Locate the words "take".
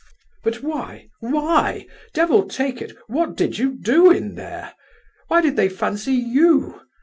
2.47-2.81